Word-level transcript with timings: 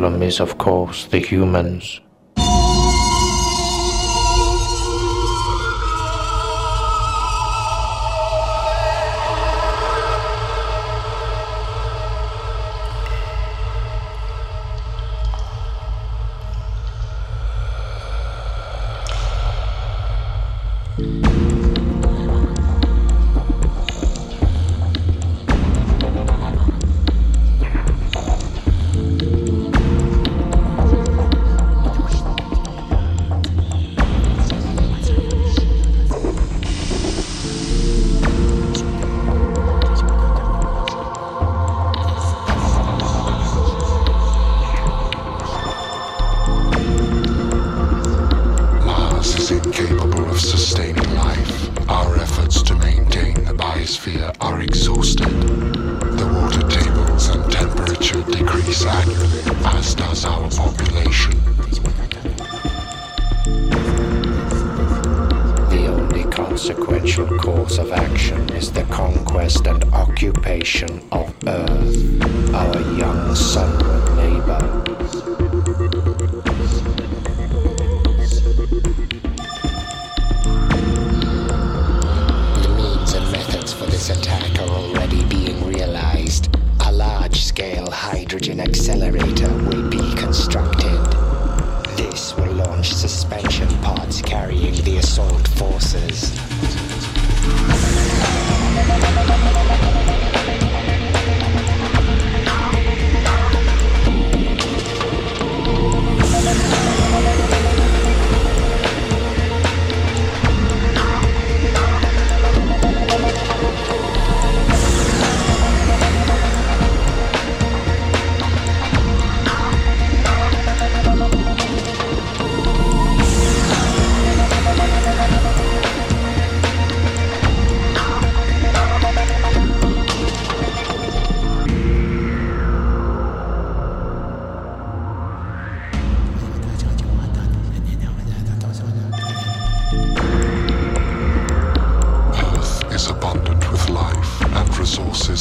problem 0.00 0.22
is, 0.22 0.40
of 0.40 0.56
course, 0.56 1.04
the 1.08 1.18
humans. 1.18 2.00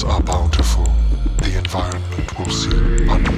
Are 0.03 0.21
bountiful. 0.21 0.87
The 1.37 1.57
environment 1.57 2.37
will 2.37 2.49
uncomfortable, 2.49 3.28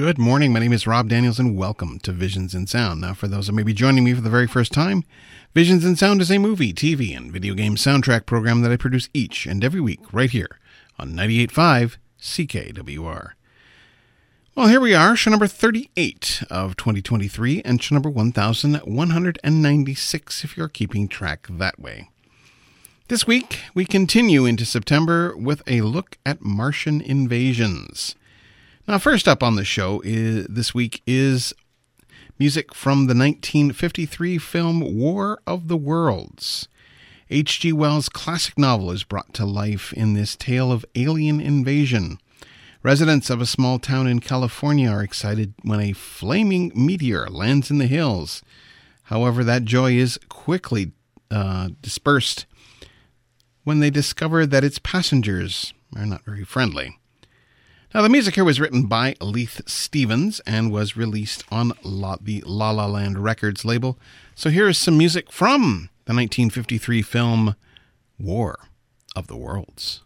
Good 0.00 0.16
morning. 0.16 0.50
My 0.50 0.60
name 0.60 0.72
is 0.72 0.86
Rob 0.86 1.10
Daniels, 1.10 1.38
and 1.38 1.58
welcome 1.58 1.98
to 2.04 2.10
Visions 2.10 2.54
in 2.54 2.66
Sound. 2.66 3.02
Now, 3.02 3.12
for 3.12 3.28
those 3.28 3.48
who 3.48 3.52
may 3.52 3.62
be 3.62 3.74
joining 3.74 4.02
me 4.02 4.14
for 4.14 4.22
the 4.22 4.30
very 4.30 4.46
first 4.46 4.72
time, 4.72 5.04
Visions 5.52 5.84
in 5.84 5.94
Sound 5.94 6.22
is 6.22 6.30
a 6.30 6.38
movie, 6.38 6.72
TV, 6.72 7.14
and 7.14 7.30
video 7.30 7.52
game 7.52 7.76
soundtrack 7.76 8.24
program 8.24 8.62
that 8.62 8.72
I 8.72 8.76
produce 8.76 9.10
each 9.12 9.44
and 9.44 9.62
every 9.62 9.82
week 9.82 10.00
right 10.10 10.30
here 10.30 10.58
on 10.98 11.12
98.5 11.12 11.98
CKWR. 12.18 13.32
Well, 14.54 14.68
here 14.68 14.80
we 14.80 14.94
are, 14.94 15.14
show 15.16 15.32
number 15.32 15.46
38 15.46 16.44
of 16.48 16.78
2023, 16.78 17.60
and 17.62 17.82
show 17.82 17.94
number 17.94 18.08
1196 18.08 20.44
if 20.44 20.56
you're 20.56 20.68
keeping 20.68 21.08
track 21.08 21.46
that 21.50 21.78
way. 21.78 22.08
This 23.08 23.26
week, 23.26 23.58
we 23.74 23.84
continue 23.84 24.46
into 24.46 24.64
September 24.64 25.36
with 25.36 25.62
a 25.66 25.82
look 25.82 26.16
at 26.24 26.40
Martian 26.40 27.02
invasions. 27.02 28.16
Now, 28.90 28.98
first 28.98 29.28
up 29.28 29.40
on 29.40 29.54
the 29.54 29.64
show 29.64 30.02
is, 30.04 30.48
this 30.48 30.74
week 30.74 31.00
is 31.06 31.54
music 32.40 32.74
from 32.74 33.06
the 33.06 33.14
1953 33.14 34.36
film 34.38 34.98
War 34.98 35.40
of 35.46 35.68
the 35.68 35.76
Worlds. 35.76 36.66
H.G. 37.30 37.72
Wells' 37.72 38.08
classic 38.08 38.58
novel 38.58 38.90
is 38.90 39.04
brought 39.04 39.32
to 39.34 39.46
life 39.46 39.92
in 39.92 40.14
this 40.14 40.34
tale 40.34 40.72
of 40.72 40.84
alien 40.96 41.40
invasion. 41.40 42.18
Residents 42.82 43.30
of 43.30 43.40
a 43.40 43.46
small 43.46 43.78
town 43.78 44.08
in 44.08 44.18
California 44.18 44.90
are 44.90 45.04
excited 45.04 45.54
when 45.62 45.78
a 45.78 45.92
flaming 45.92 46.72
meteor 46.74 47.28
lands 47.28 47.70
in 47.70 47.78
the 47.78 47.86
hills. 47.86 48.42
However, 49.04 49.44
that 49.44 49.64
joy 49.64 49.92
is 49.92 50.18
quickly 50.28 50.90
uh, 51.30 51.68
dispersed 51.80 52.44
when 53.62 53.78
they 53.78 53.90
discover 53.90 54.46
that 54.46 54.64
its 54.64 54.80
passengers 54.80 55.72
are 55.94 56.06
not 56.06 56.24
very 56.24 56.42
friendly. 56.42 56.99
Now, 57.92 58.02
the 58.02 58.08
music 58.08 58.36
here 58.36 58.44
was 58.44 58.60
written 58.60 58.86
by 58.86 59.16
Leith 59.20 59.62
Stevens 59.66 60.38
and 60.46 60.70
was 60.70 60.96
released 60.96 61.42
on 61.50 61.72
La- 61.82 62.18
the 62.20 62.40
La 62.46 62.70
La 62.70 62.86
Land 62.86 63.18
Records 63.18 63.64
label. 63.64 63.98
So 64.36 64.48
here 64.48 64.68
is 64.68 64.78
some 64.78 64.96
music 64.96 65.32
from 65.32 65.90
the 66.04 66.14
1953 66.14 67.02
film 67.02 67.56
War 68.16 68.60
of 69.16 69.26
the 69.26 69.36
Worlds. 69.36 70.02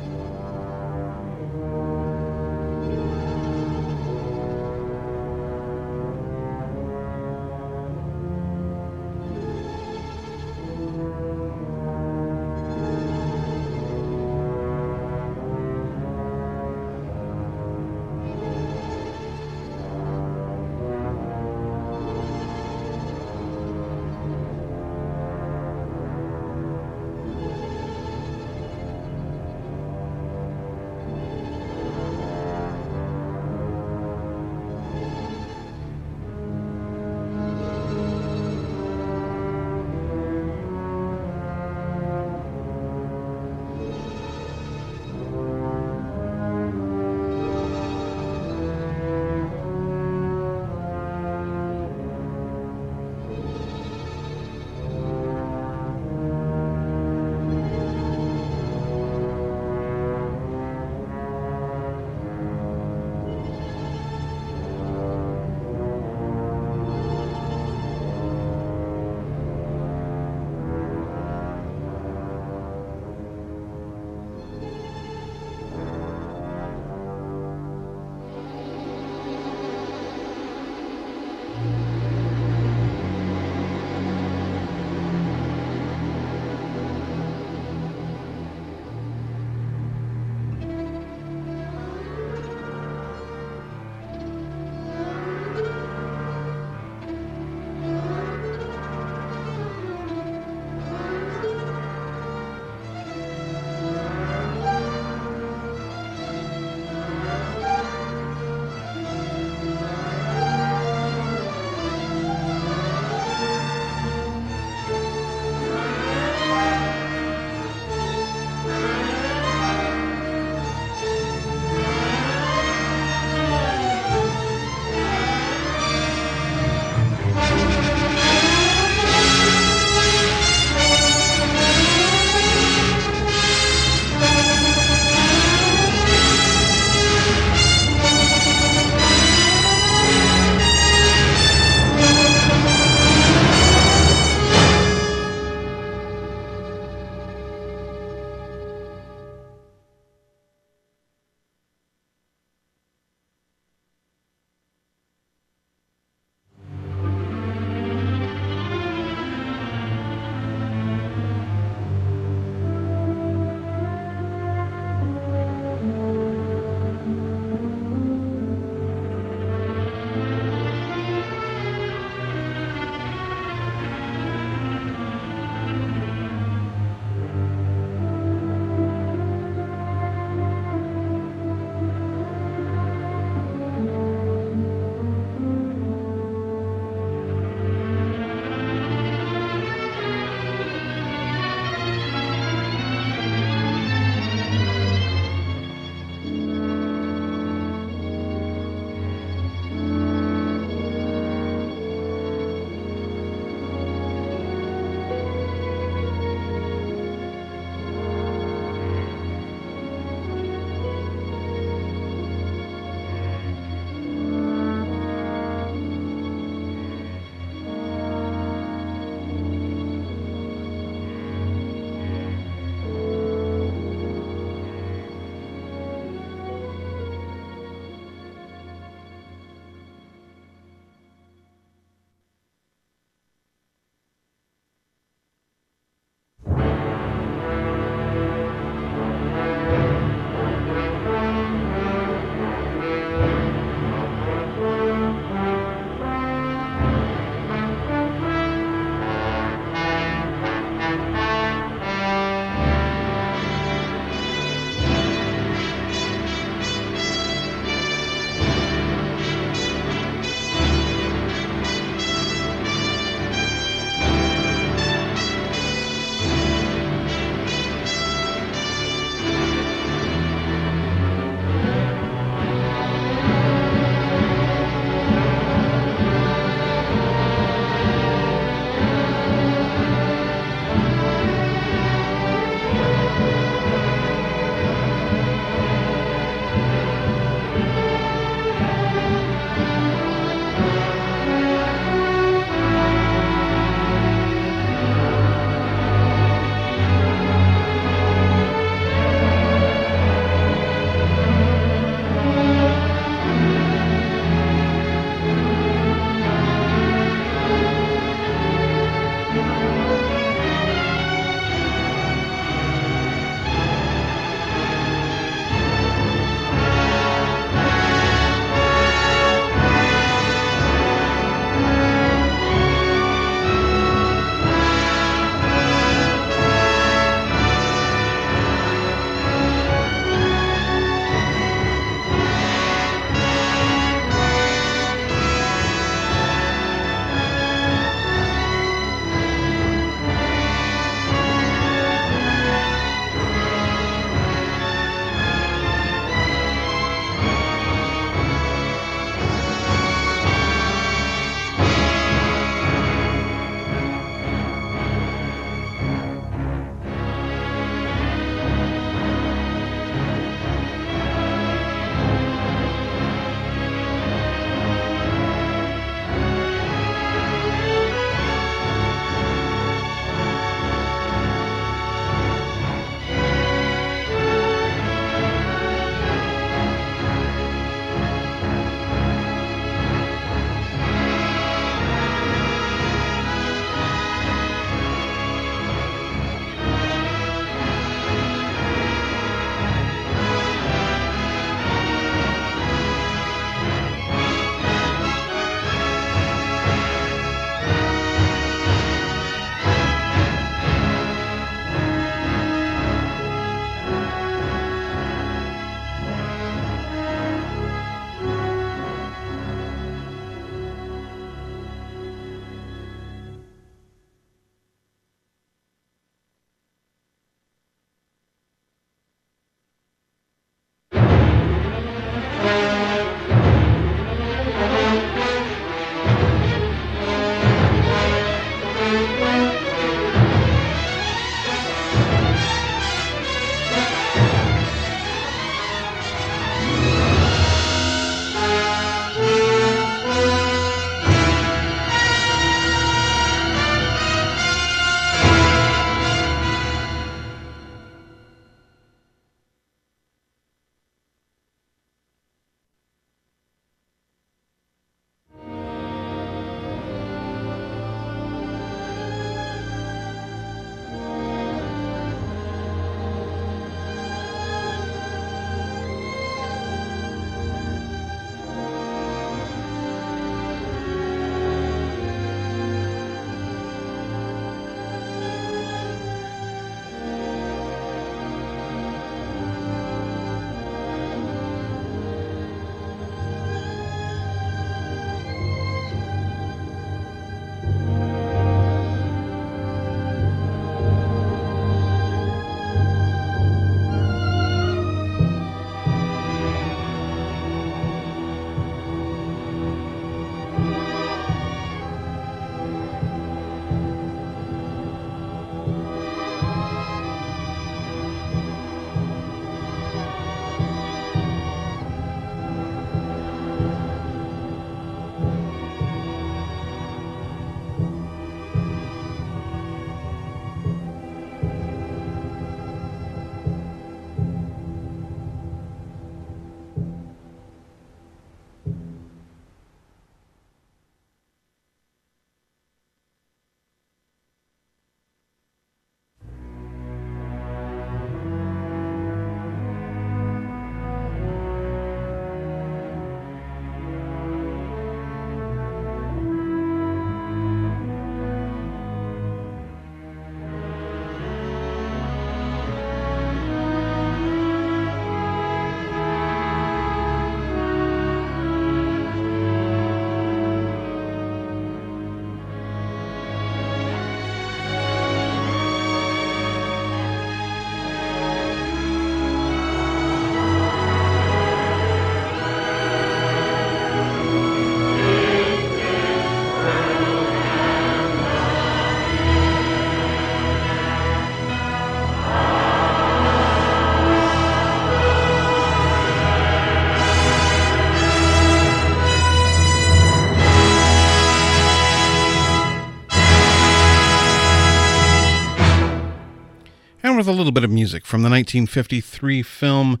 Little 597.36 597.52
bit 597.52 597.64
of 597.64 597.70
music 597.70 598.06
from 598.06 598.22
the 598.22 598.30
1953 598.30 599.42
film 599.42 600.00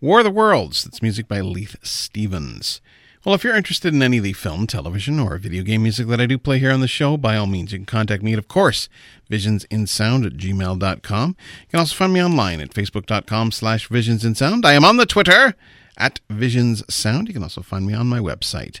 War 0.00 0.20
of 0.20 0.24
the 0.24 0.30
Worlds. 0.30 0.84
That's 0.84 1.02
music 1.02 1.28
by 1.28 1.40
Leith 1.40 1.76
Stevens. 1.82 2.80
Well, 3.24 3.34
if 3.34 3.42
you're 3.42 3.56
interested 3.56 3.92
in 3.92 4.04
any 4.04 4.18
of 4.18 4.22
the 4.22 4.34
film, 4.34 4.68
television, 4.68 5.18
or 5.18 5.36
video 5.38 5.64
game 5.64 5.82
music 5.82 6.06
that 6.06 6.20
I 6.20 6.26
do 6.26 6.38
play 6.38 6.60
here 6.60 6.70
on 6.70 6.80
the 6.80 6.86
show, 6.86 7.16
by 7.16 7.36
all 7.36 7.48
means, 7.48 7.72
you 7.72 7.78
can 7.78 7.86
contact 7.86 8.22
me 8.22 8.32
at, 8.32 8.38
of 8.38 8.46
course, 8.46 8.88
visionsinsound 9.28 10.24
at 10.24 10.34
gmail.com. 10.34 11.28
You 11.30 11.66
can 11.68 11.80
also 11.80 11.96
find 11.96 12.12
me 12.12 12.22
online 12.22 12.60
at 12.60 12.70
facebook.com 12.70 13.50
slash 13.50 13.88
visionsinsound. 13.88 14.64
I 14.64 14.74
am 14.74 14.84
on 14.84 14.96
the 14.96 15.06
Twitter 15.06 15.56
at 15.98 16.20
visionssound. 16.30 17.26
You 17.26 17.34
can 17.34 17.42
also 17.42 17.62
find 17.62 17.84
me 17.84 17.94
on 17.94 18.06
my 18.06 18.20
website, 18.20 18.80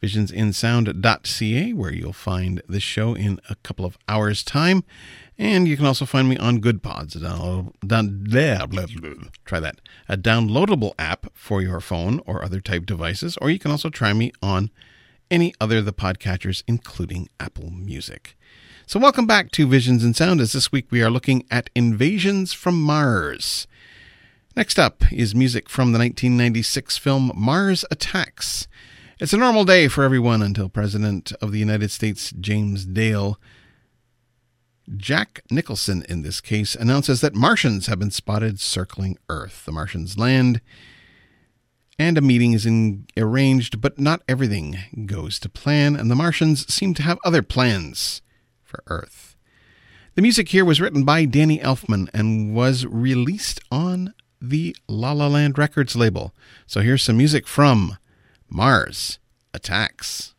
visionsinsound.ca, 0.00 1.72
where 1.72 1.92
you'll 1.92 2.12
find 2.12 2.62
this 2.68 2.84
show 2.84 3.14
in 3.14 3.40
a 3.50 3.56
couple 3.56 3.84
of 3.84 3.98
hours' 4.08 4.44
time. 4.44 4.84
And 5.42 5.66
you 5.66 5.76
can 5.76 5.86
also 5.86 6.06
find 6.06 6.28
me 6.28 6.36
on 6.36 6.60
GoodPods, 6.60 7.16
a 7.16 7.20
try 9.44 9.58
that, 9.58 9.80
a 10.08 10.16
downloadable 10.16 10.92
app 11.00 11.26
for 11.34 11.60
your 11.60 11.80
phone 11.80 12.20
or 12.26 12.44
other 12.44 12.60
type 12.60 12.86
devices, 12.86 13.36
or 13.38 13.50
you 13.50 13.58
can 13.58 13.72
also 13.72 13.90
try 13.90 14.12
me 14.12 14.30
on 14.40 14.70
any 15.32 15.52
other 15.60 15.78
of 15.78 15.84
the 15.84 15.92
podcatchers, 15.92 16.62
including 16.68 17.28
Apple 17.40 17.70
Music. 17.70 18.36
So 18.86 19.00
welcome 19.00 19.26
back 19.26 19.50
to 19.52 19.66
Visions 19.66 20.04
in 20.04 20.14
Sound, 20.14 20.40
as 20.40 20.52
this 20.52 20.70
week 20.70 20.92
we 20.92 21.02
are 21.02 21.10
looking 21.10 21.44
at 21.50 21.70
Invasions 21.74 22.52
from 22.52 22.80
Mars. 22.80 23.66
Next 24.54 24.78
up 24.78 25.02
is 25.12 25.34
music 25.34 25.68
from 25.68 25.90
the 25.90 25.98
1996 25.98 26.98
film 26.98 27.32
Mars 27.34 27.84
Attacks. 27.90 28.68
It's 29.18 29.32
a 29.32 29.38
normal 29.38 29.64
day 29.64 29.88
for 29.88 30.04
everyone 30.04 30.40
until 30.40 30.68
President 30.68 31.32
of 31.42 31.50
the 31.50 31.58
United 31.58 31.90
States 31.90 32.32
James 32.38 32.84
Dale 32.84 33.40
Jack 34.96 35.42
Nicholson, 35.50 36.04
in 36.08 36.22
this 36.22 36.40
case, 36.40 36.74
announces 36.74 37.20
that 37.20 37.34
Martians 37.34 37.86
have 37.86 37.98
been 37.98 38.10
spotted 38.10 38.60
circling 38.60 39.18
Earth. 39.28 39.64
The 39.64 39.72
Martians 39.72 40.18
land, 40.18 40.60
and 41.98 42.18
a 42.18 42.20
meeting 42.20 42.52
is 42.52 42.66
in, 42.66 43.06
arranged, 43.16 43.80
but 43.80 43.98
not 43.98 44.22
everything 44.28 45.06
goes 45.06 45.38
to 45.40 45.48
plan, 45.48 45.94
and 45.94 46.10
the 46.10 46.16
Martians 46.16 46.72
seem 46.72 46.94
to 46.94 47.02
have 47.02 47.18
other 47.24 47.42
plans 47.42 48.22
for 48.62 48.82
Earth. 48.86 49.36
The 50.14 50.22
music 50.22 50.48
here 50.48 50.64
was 50.64 50.80
written 50.80 51.04
by 51.04 51.24
Danny 51.24 51.58
Elfman 51.58 52.08
and 52.12 52.54
was 52.54 52.84
released 52.84 53.60
on 53.70 54.14
the 54.40 54.76
La 54.88 55.12
La 55.12 55.28
Land 55.28 55.56
Records 55.56 55.96
label. 55.96 56.34
So 56.66 56.80
here's 56.80 57.02
some 57.02 57.16
music 57.16 57.46
from 57.46 57.96
Mars 58.50 59.18
Attacks. 59.54 60.34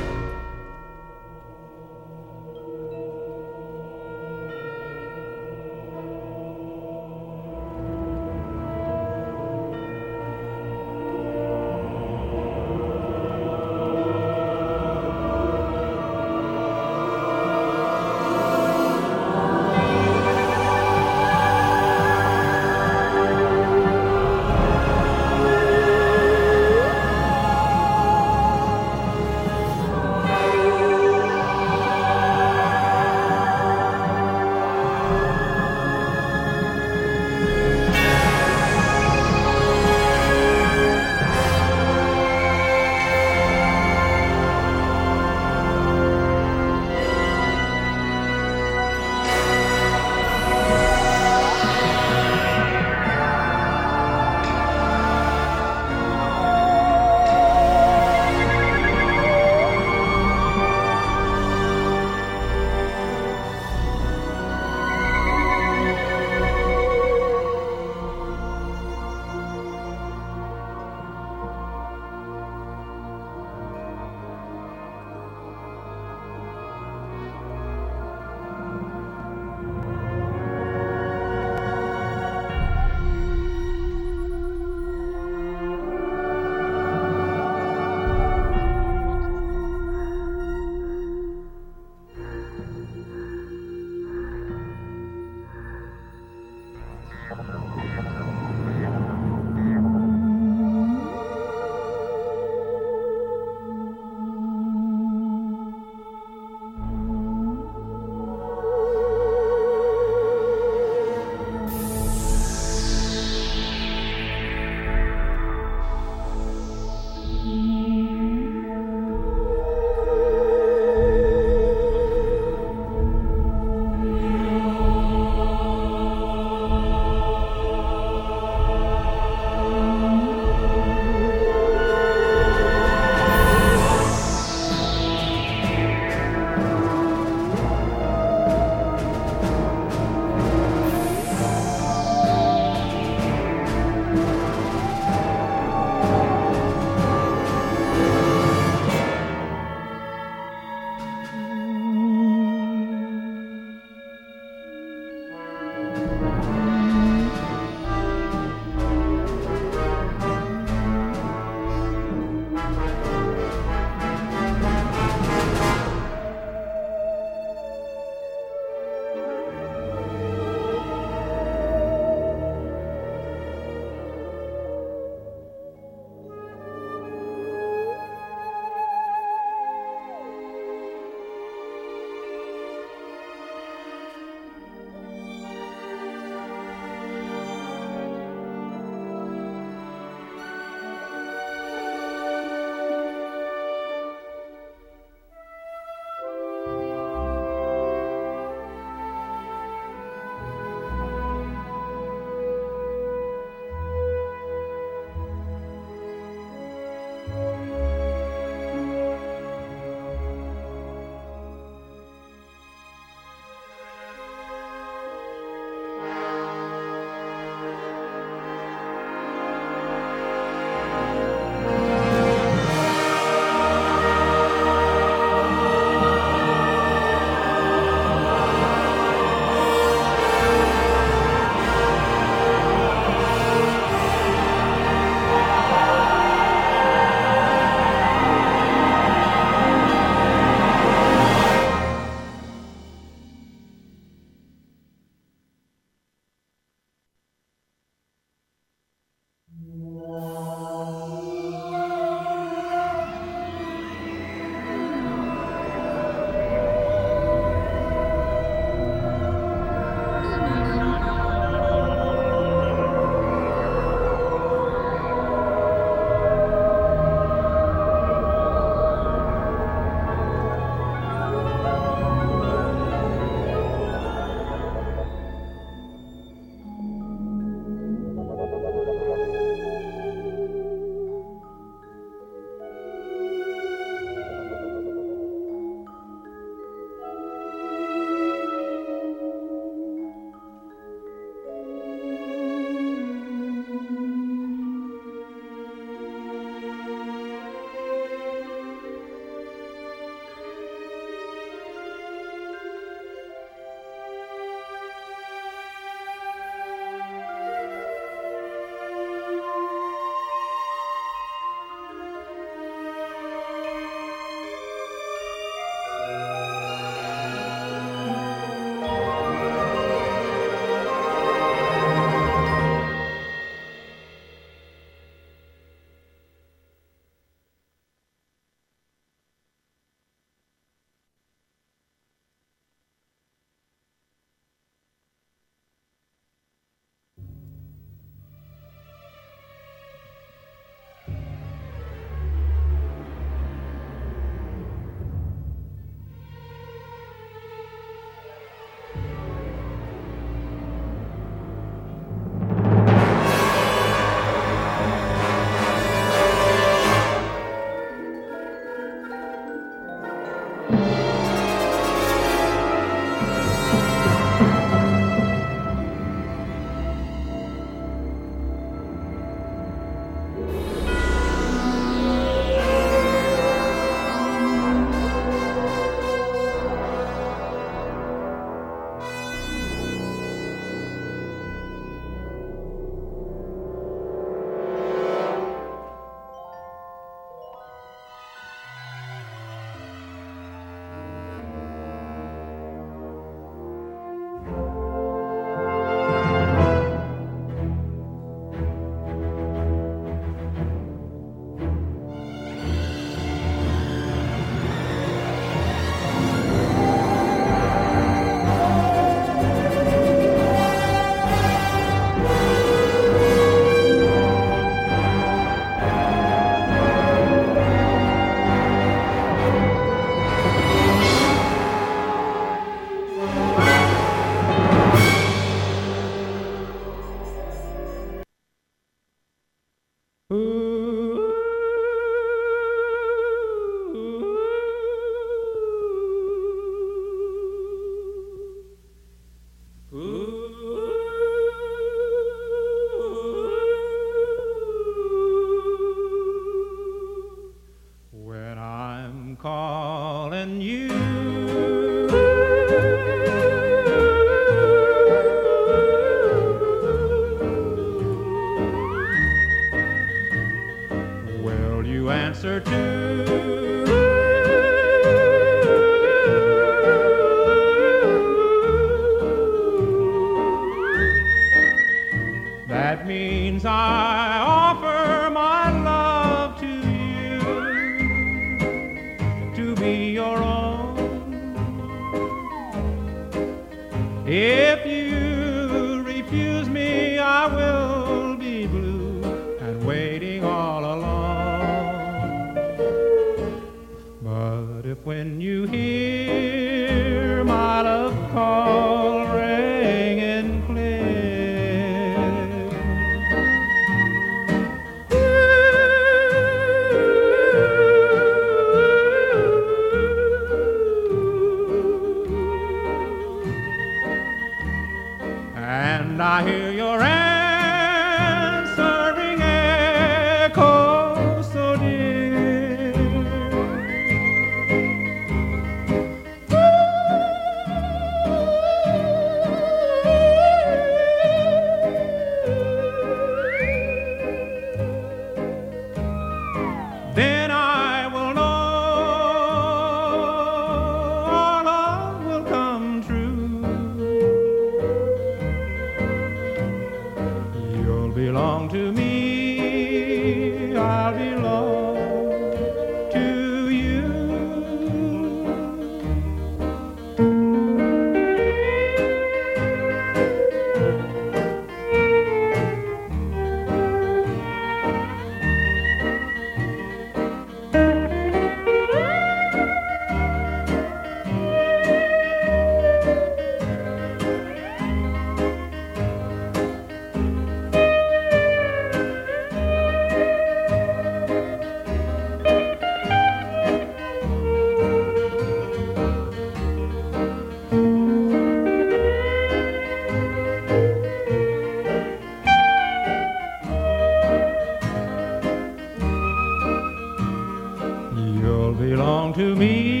Belong 598.91 599.31
to 599.33 599.55
me. 599.55 600.00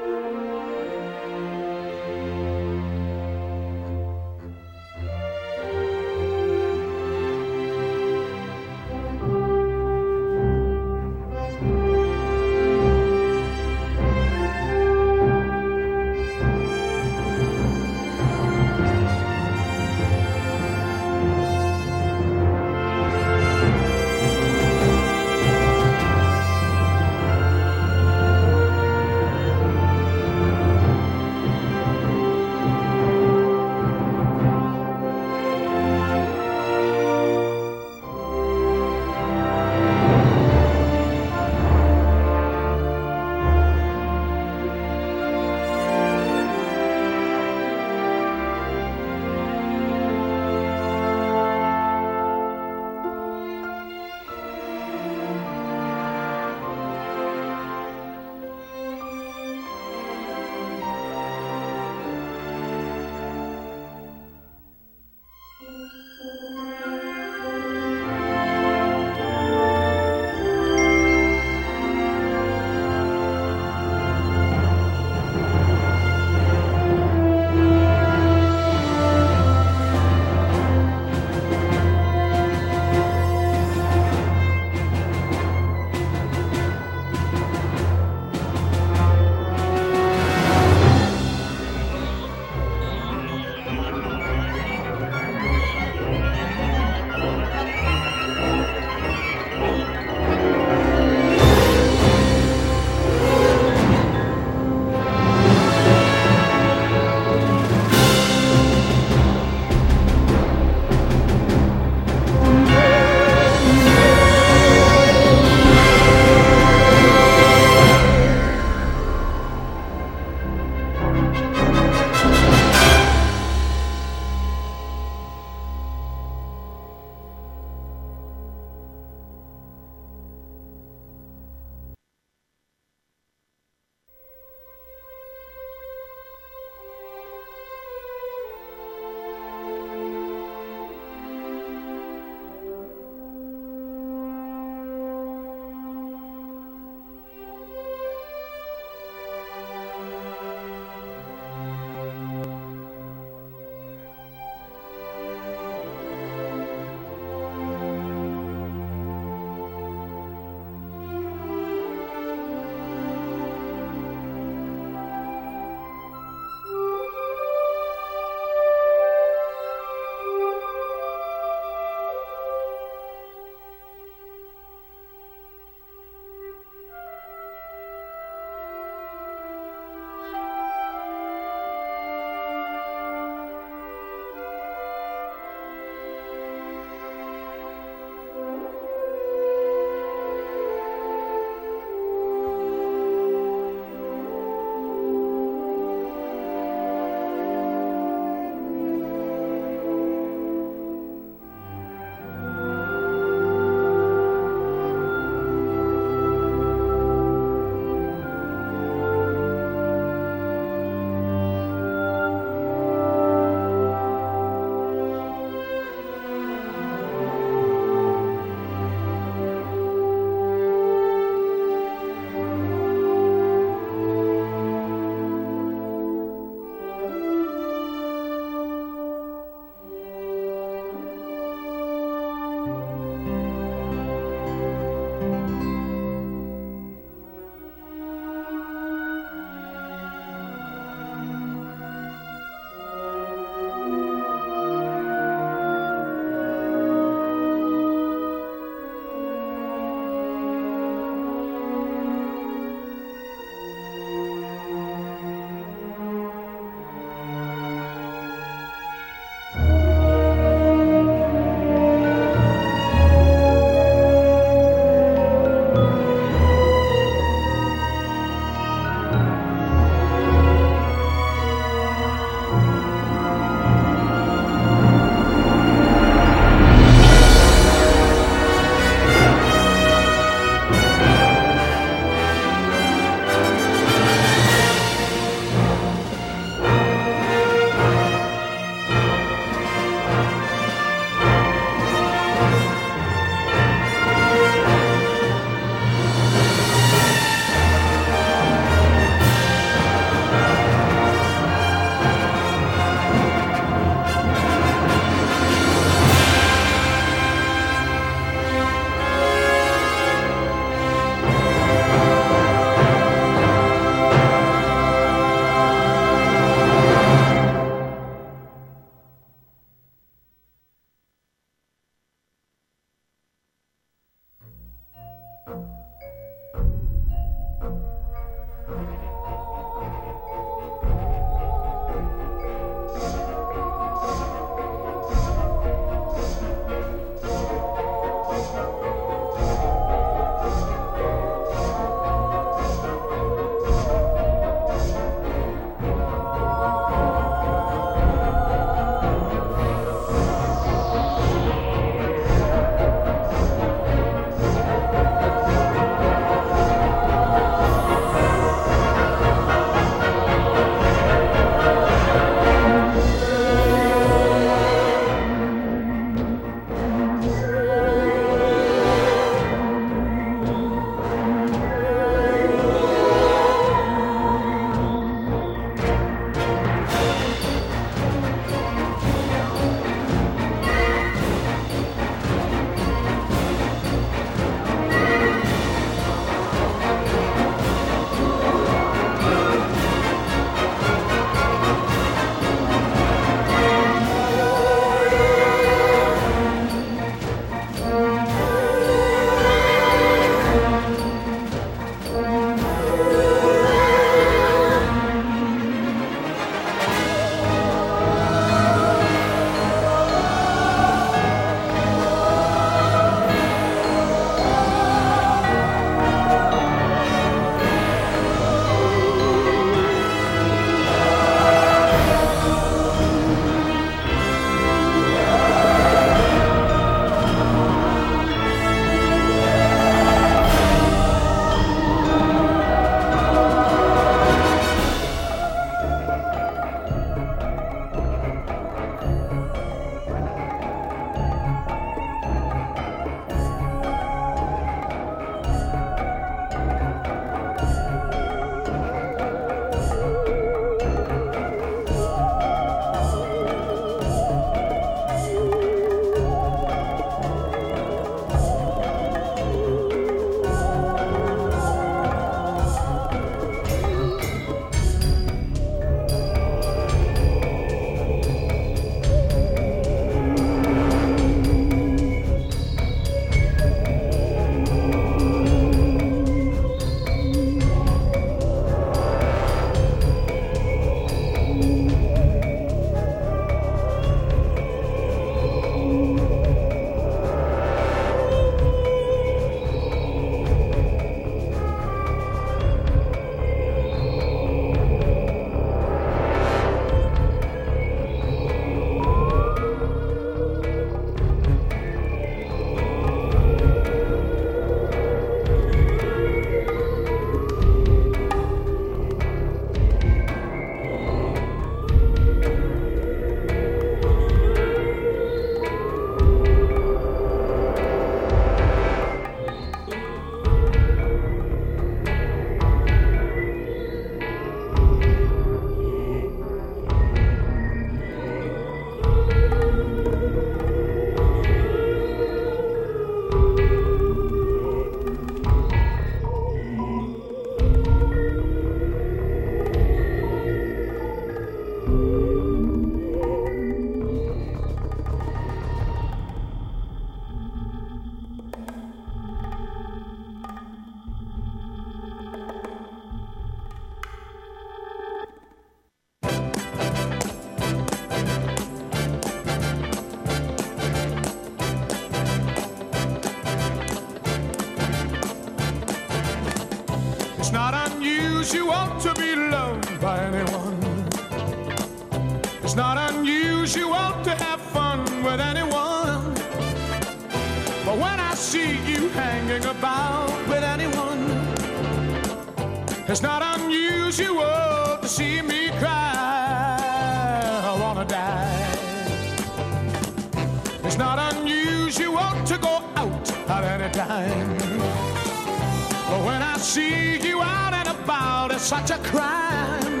See 596.72 597.18
you 597.28 597.42
out 597.42 597.74
and 597.74 597.88
about, 597.88 598.50
it's 598.50 598.62
such 598.62 598.90
a 598.90 598.98
crime. 599.10 600.00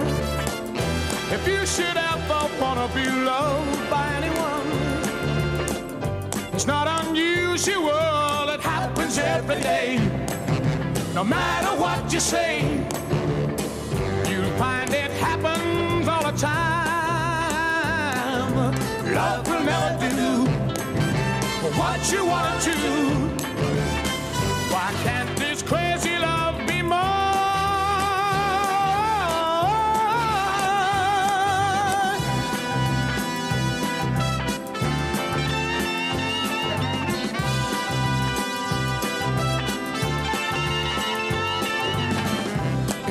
If 1.30 1.46
you 1.46 1.66
should 1.66 1.98
ever 2.12 2.48
wanna 2.58 2.88
be 2.94 3.04
loved 3.30 3.90
by 3.90 4.06
anyone, 4.20 4.68
it's 6.54 6.66
not 6.66 6.86
unusual, 7.04 8.48
it 8.54 8.60
happens 8.60 9.18
every 9.18 9.60
day. 9.60 9.98
No 11.14 11.22
matter 11.24 11.72
what 11.78 12.10
you 12.10 12.20
say, 12.20 12.52
you'll 14.30 14.56
find 14.56 14.88
it 14.94 15.10
happens 15.26 16.08
all 16.08 16.24
the 16.30 16.36
time. 16.38 17.32
Love 19.12 19.46
will 19.46 19.64
never 19.72 20.08
do 20.08 20.30
what 21.80 22.00
you 22.12 22.24
wanna 22.24 22.58
do. 22.64 22.78
Why 24.72 24.88
can't 25.04 25.30
this 25.38 25.60
crazy 25.62 26.11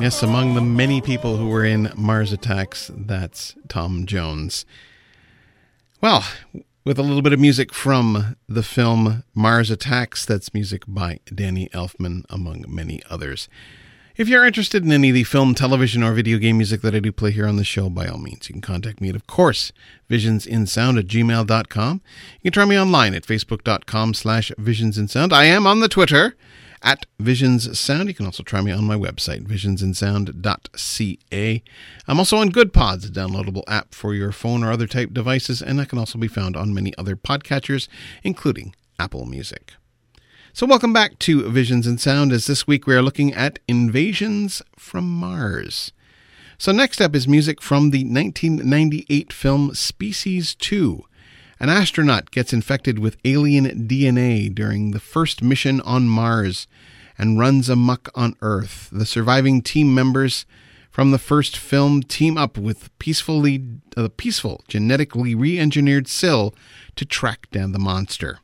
Yes, 0.00 0.22
among 0.22 0.54
the 0.54 0.62
many 0.62 1.02
people 1.02 1.36
who 1.36 1.46
were 1.48 1.62
in 1.62 1.92
Mars 1.94 2.32
Attacks, 2.32 2.90
that's 2.94 3.54
Tom 3.68 4.06
Jones. 4.06 4.64
Well, 6.00 6.24
with 6.86 6.98
a 6.98 7.02
little 7.02 7.20
bit 7.20 7.34
of 7.34 7.38
music 7.38 7.74
from 7.74 8.36
the 8.48 8.62
film 8.62 9.24
Mars 9.34 9.70
Attacks, 9.70 10.24
that's 10.24 10.54
music 10.54 10.84
by 10.88 11.20
Danny 11.26 11.68
Elfman, 11.74 12.24
among 12.30 12.64
many 12.66 13.02
others. 13.10 13.46
If 14.16 14.26
you're 14.26 14.46
interested 14.46 14.86
in 14.86 14.90
any 14.90 15.10
of 15.10 15.14
the 15.14 15.24
film, 15.24 15.54
television, 15.54 16.02
or 16.02 16.14
video 16.14 16.38
game 16.38 16.56
music 16.56 16.80
that 16.80 16.94
I 16.94 17.00
do 17.00 17.12
play 17.12 17.30
here 17.30 17.46
on 17.46 17.56
the 17.56 17.64
show, 17.64 17.90
by 17.90 18.06
all 18.06 18.16
means, 18.16 18.48
you 18.48 18.54
can 18.54 18.62
contact 18.62 19.02
me 19.02 19.10
at, 19.10 19.16
of 19.16 19.26
course, 19.26 19.70
visionsinsound 20.08 20.98
at 20.98 21.08
gmail.com. 21.08 22.00
You 22.40 22.50
can 22.50 22.52
try 22.52 22.64
me 22.64 22.78
online 22.78 23.12
at 23.12 23.24
facebook.com 23.24 24.14
slash 24.14 24.50
visionsinsound. 24.58 25.34
I 25.34 25.44
am 25.44 25.66
on 25.66 25.80
the 25.80 25.88
Twitter 25.88 26.36
at 26.82 27.06
Visions 27.18 27.78
Sound. 27.78 28.08
You 28.08 28.14
can 28.14 28.26
also 28.26 28.42
try 28.42 28.60
me 28.60 28.72
on 28.72 28.84
my 28.84 28.96
website, 28.96 29.46
visionsinsound.ca. 29.46 31.62
I'm 32.08 32.18
also 32.18 32.38
on 32.38 32.50
Good 32.50 32.72
Pods, 32.72 33.04
a 33.04 33.08
downloadable 33.08 33.62
app 33.68 33.94
for 33.94 34.14
your 34.14 34.32
phone 34.32 34.64
or 34.64 34.72
other 34.72 34.86
type 34.86 35.12
devices, 35.12 35.60
and 35.62 35.80
I 35.80 35.84
can 35.84 35.98
also 35.98 36.18
be 36.18 36.28
found 36.28 36.56
on 36.56 36.74
many 36.74 36.96
other 36.96 37.16
podcatchers, 37.16 37.88
including 38.22 38.74
Apple 38.98 39.26
Music. 39.26 39.74
So, 40.52 40.66
welcome 40.66 40.92
back 40.92 41.18
to 41.20 41.48
Visions 41.48 41.86
in 41.86 41.98
Sound, 41.98 42.32
as 42.32 42.46
this 42.46 42.66
week 42.66 42.86
we 42.86 42.96
are 42.96 43.02
looking 43.02 43.32
at 43.32 43.60
Invasions 43.68 44.62
from 44.76 45.08
Mars. 45.08 45.92
So, 46.58 46.72
next 46.72 47.00
up 47.00 47.14
is 47.14 47.28
music 47.28 47.62
from 47.62 47.90
the 47.90 48.04
1998 48.04 49.32
film 49.32 49.74
Species 49.74 50.56
2. 50.56 51.04
An 51.62 51.68
astronaut 51.68 52.30
gets 52.30 52.54
infected 52.54 52.98
with 52.98 53.18
alien 53.22 53.86
DNA 53.86 54.52
during 54.54 54.92
the 54.92 54.98
first 54.98 55.42
mission 55.42 55.82
on 55.82 56.08
Mars 56.08 56.66
and 57.18 57.38
runs 57.38 57.68
amuck 57.68 58.08
on 58.14 58.34
Earth. 58.40 58.88
The 58.90 59.04
surviving 59.04 59.60
team 59.60 59.94
members 59.94 60.46
from 60.90 61.10
the 61.10 61.18
first 61.18 61.58
film 61.58 62.02
team 62.02 62.38
up 62.38 62.56
with 62.56 62.98
peacefully 62.98 63.62
uh, 63.94 64.08
peaceful 64.16 64.64
genetically 64.68 65.34
re-engineered 65.34 66.08
Sil 66.08 66.56
to 66.96 67.04
track 67.04 67.50
down 67.50 67.72
the 67.72 67.78
monster. 67.78 68.38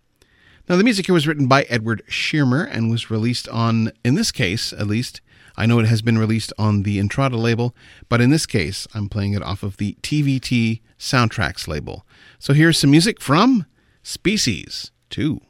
Now, 0.68 0.76
the 0.76 0.84
music 0.84 1.06
here 1.06 1.14
was 1.14 1.26
written 1.26 1.46
by 1.46 1.62
Edward 1.70 2.02
Shearmur 2.06 2.68
and 2.70 2.90
was 2.90 3.10
released 3.10 3.48
on, 3.48 3.92
in 4.04 4.14
this 4.14 4.30
case 4.30 4.74
at 4.74 4.88
least, 4.88 5.22
I 5.56 5.64
know 5.64 5.78
it 5.78 5.86
has 5.86 6.02
been 6.02 6.18
released 6.18 6.52
on 6.58 6.82
the 6.82 6.98
Entrada 6.98 7.38
label, 7.38 7.74
but 8.10 8.20
in 8.20 8.28
this 8.28 8.44
case, 8.44 8.86
I'm 8.92 9.08
playing 9.08 9.32
it 9.32 9.42
off 9.42 9.62
of 9.62 9.78
the 9.78 9.96
TVT 10.02 10.82
Soundtracks 10.98 11.68
label. 11.68 12.06
So 12.38 12.52
here's 12.52 12.78
some 12.78 12.90
music 12.90 13.20
from 13.20 13.66
Species 14.02 14.92
2. 15.10 15.40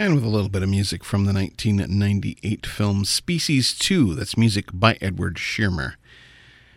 And 0.00 0.14
with 0.14 0.24
a 0.24 0.28
little 0.28 0.48
bit 0.48 0.62
of 0.62 0.68
music 0.70 1.04
from 1.04 1.26
the 1.26 1.34
1998 1.34 2.64
film 2.64 3.04
Species 3.04 3.78
2. 3.78 4.14
That's 4.14 4.34
music 4.34 4.70
by 4.72 4.96
Edward 4.98 5.36
Shearmur. 5.36 5.96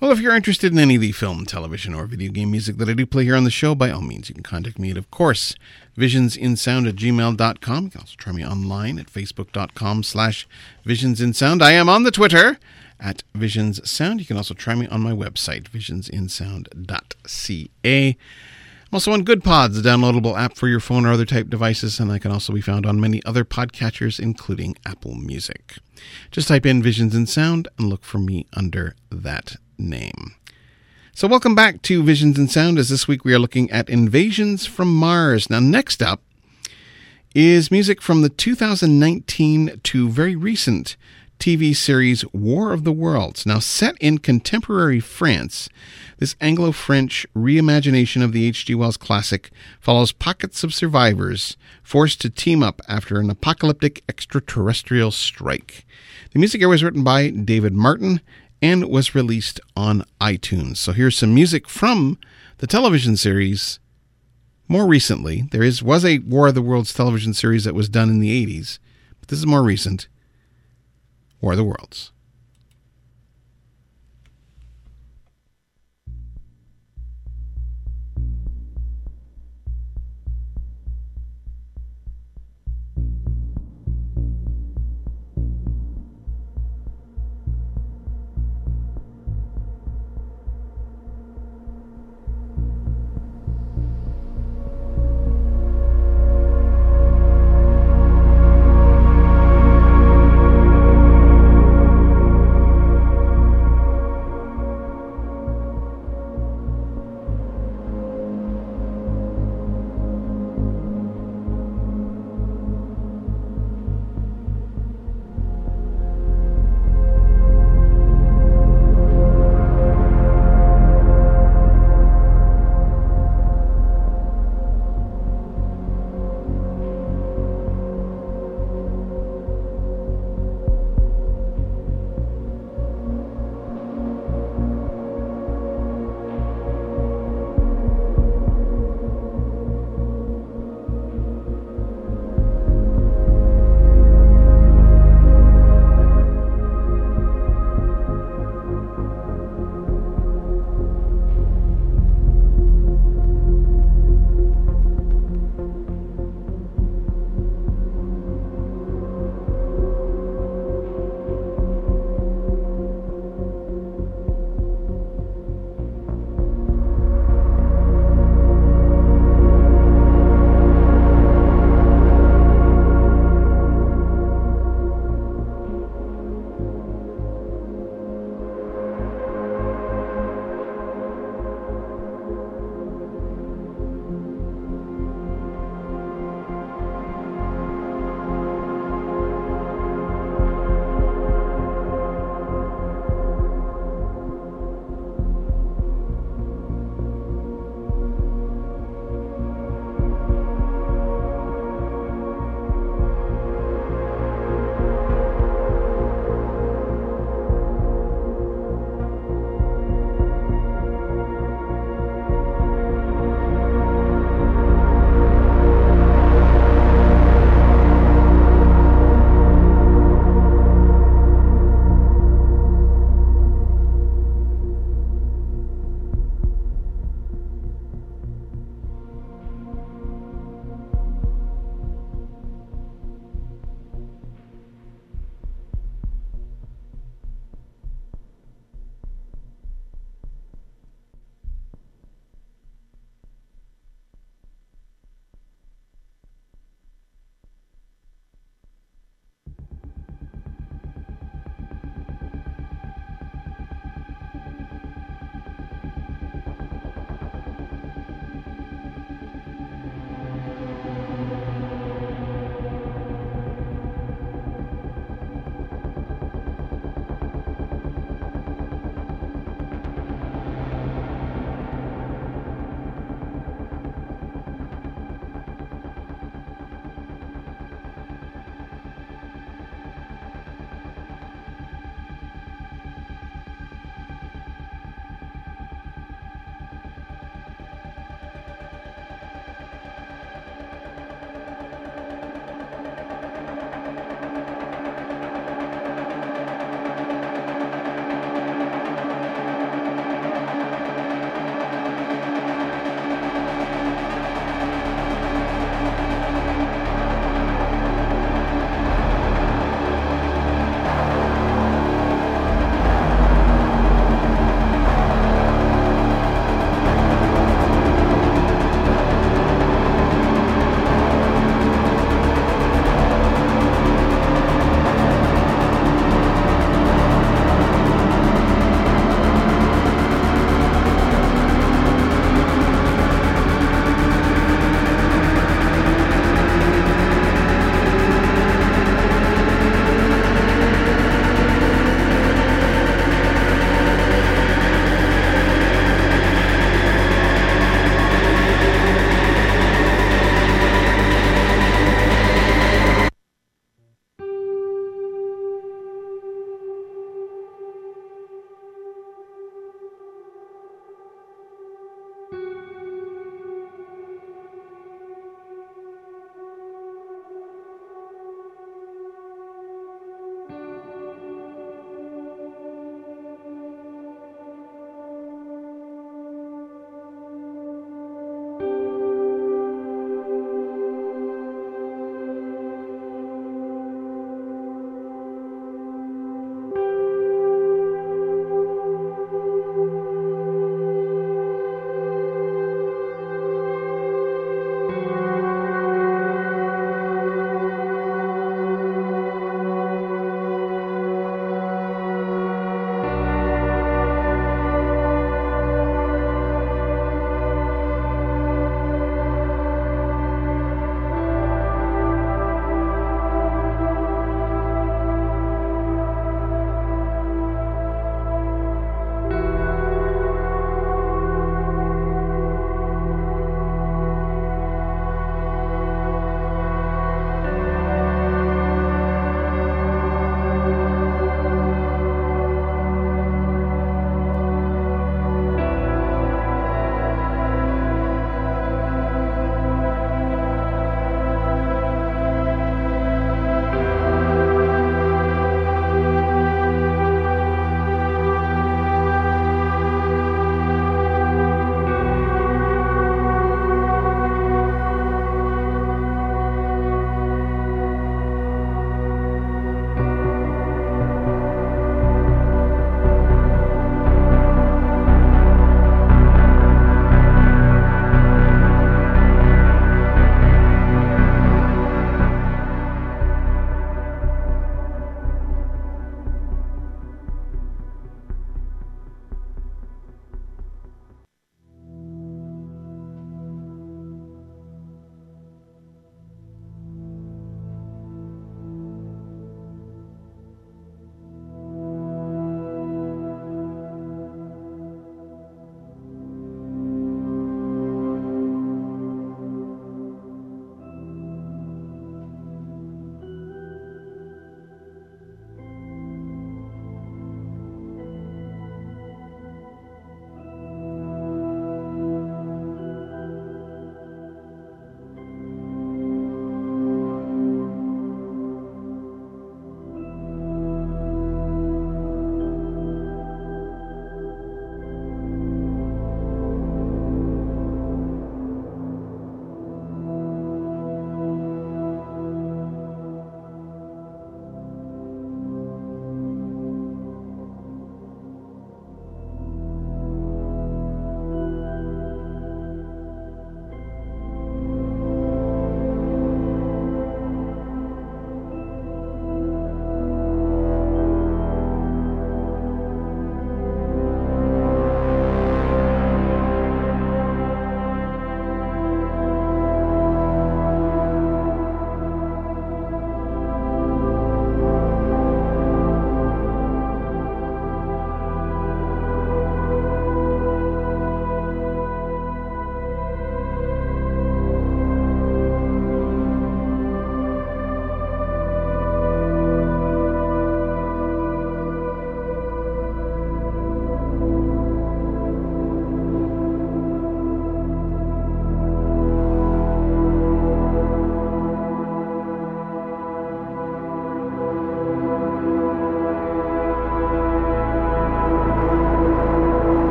Well, 0.00 0.10
if 0.10 0.18
you're 0.18 0.34
interested 0.34 0.72
in 0.72 0.80
any 0.80 0.96
of 0.96 1.00
the 1.00 1.12
film, 1.12 1.46
television, 1.46 1.94
or 1.94 2.06
video 2.06 2.32
game 2.32 2.50
music 2.50 2.76
that 2.78 2.88
I 2.88 2.92
do 2.92 3.06
play 3.06 3.22
here 3.22 3.36
on 3.36 3.44
the 3.44 3.52
show, 3.52 3.76
by 3.76 3.92
all 3.92 4.00
means, 4.00 4.28
you 4.28 4.34
can 4.34 4.42
contact 4.42 4.80
me 4.80 4.90
at, 4.90 4.96
of 4.96 5.08
course, 5.12 5.54
visionsinsound 5.96 6.88
at 6.88 6.96
gmail.com. 6.96 7.84
You 7.84 7.90
can 7.90 8.00
also 8.00 8.16
try 8.16 8.32
me 8.32 8.44
online 8.44 8.98
at 8.98 9.06
facebook.com 9.06 10.02
slash 10.02 10.48
visionsinsound. 10.84 11.62
I 11.62 11.70
am 11.70 11.88
on 11.88 12.02
the 12.02 12.10
Twitter 12.10 12.58
at 12.98 13.22
visionssound. 13.32 14.18
You 14.18 14.26
can 14.26 14.36
also 14.36 14.54
try 14.54 14.74
me 14.74 14.88
on 14.88 15.02
my 15.02 15.12
website, 15.12 15.70
visionsinsound.ca. 15.70 18.16
Also 18.94 19.10
on 19.10 19.24
Good 19.24 19.42
Pods, 19.42 19.76
a 19.76 19.82
downloadable 19.82 20.38
app 20.38 20.56
for 20.56 20.68
your 20.68 20.78
phone 20.78 21.04
or 21.04 21.10
other 21.10 21.24
type 21.24 21.48
devices, 21.48 21.98
and 21.98 22.12
I 22.12 22.20
can 22.20 22.30
also 22.30 22.52
be 22.52 22.60
found 22.60 22.86
on 22.86 23.00
many 23.00 23.20
other 23.24 23.44
podcatchers, 23.44 24.20
including 24.20 24.76
Apple 24.86 25.16
Music. 25.16 25.78
Just 26.30 26.46
type 26.46 26.64
in 26.64 26.80
Visions 26.80 27.12
in 27.12 27.26
Sound 27.26 27.66
and 27.76 27.88
look 27.88 28.04
for 28.04 28.18
me 28.18 28.46
under 28.52 28.94
that 29.10 29.56
name. 29.76 30.36
So, 31.12 31.26
welcome 31.26 31.56
back 31.56 31.82
to 31.82 32.04
Visions 32.04 32.38
in 32.38 32.46
Sound, 32.46 32.78
as 32.78 32.88
this 32.88 33.08
week 33.08 33.24
we 33.24 33.34
are 33.34 33.38
looking 33.40 33.68
at 33.72 33.90
Invasions 33.90 34.64
from 34.64 34.94
Mars. 34.94 35.50
Now, 35.50 35.58
next 35.58 36.00
up 36.00 36.22
is 37.34 37.72
music 37.72 38.00
from 38.00 38.22
the 38.22 38.28
2019 38.28 39.80
to 39.82 40.08
very 40.08 40.36
recent 40.36 40.96
TV 41.38 41.74
series 41.74 42.24
War 42.32 42.72
of 42.72 42.84
the 42.84 42.92
Worlds. 42.92 43.44
Now, 43.44 43.58
set 43.58 43.96
in 43.98 44.18
contemporary 44.18 45.00
France, 45.00 45.68
this 46.18 46.36
Anglo 46.40 46.72
French 46.72 47.26
reimagination 47.36 48.22
of 48.22 48.32
the 48.32 48.46
H.G. 48.46 48.74
Wells 48.74 48.96
classic 48.96 49.50
follows 49.80 50.12
pockets 50.12 50.64
of 50.64 50.72
survivors 50.74 51.56
forced 51.82 52.20
to 52.22 52.30
team 52.30 52.62
up 52.62 52.80
after 52.88 53.20
an 53.20 53.30
apocalyptic 53.30 54.02
extraterrestrial 54.08 55.10
strike. 55.10 55.84
The 56.32 56.38
music 56.38 56.60
here 56.60 56.68
was 56.68 56.82
written 56.82 57.04
by 57.04 57.30
David 57.30 57.74
Martin 57.74 58.20
and 58.62 58.88
was 58.88 59.14
released 59.14 59.60
on 59.76 60.04
iTunes. 60.20 60.78
So 60.78 60.92
here's 60.92 61.18
some 61.18 61.34
music 61.34 61.68
from 61.68 62.18
the 62.58 62.66
television 62.66 63.16
series 63.16 63.78
more 64.68 64.86
recently. 64.86 65.42
There 65.50 65.62
is 65.62 65.82
was 65.82 66.04
a 66.04 66.20
War 66.20 66.48
of 66.48 66.54
the 66.54 66.62
Worlds 66.62 66.94
television 66.94 67.34
series 67.34 67.64
that 67.64 67.74
was 67.74 67.88
done 67.88 68.08
in 68.08 68.20
the 68.20 68.46
80s, 68.46 68.78
but 69.20 69.28
this 69.28 69.38
is 69.38 69.46
more 69.46 69.62
recent. 69.62 70.08
Of 71.52 71.58
the 71.58 71.64
Worlds. 71.64 72.13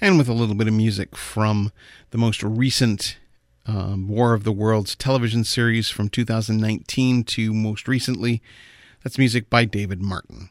And 0.00 0.16
with 0.16 0.28
a 0.28 0.32
little 0.32 0.54
bit 0.54 0.68
of 0.68 0.74
music 0.74 1.14
from 1.14 1.72
the 2.10 2.18
most 2.18 2.42
recent 2.42 3.18
um, 3.66 4.08
War 4.08 4.32
of 4.32 4.44
the 4.44 4.52
Worlds 4.52 4.96
television 4.96 5.44
series 5.44 5.90
from 5.90 6.08
2019 6.08 7.24
to 7.24 7.52
most 7.52 7.86
recently. 7.86 8.40
That's 9.04 9.18
music 9.18 9.50
by 9.50 9.66
David 9.66 10.00
Martin. 10.00 10.48